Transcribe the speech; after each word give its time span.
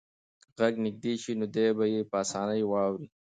که 0.43 0.49
غږ 0.59 0.73
نږدې 0.85 1.13
شي 1.21 1.33
نو 1.39 1.45
دی 1.53 1.65
به 1.77 1.85
یې 1.93 2.01
په 2.11 2.15
اسانۍ 2.23 2.61
واوري. 2.65 3.07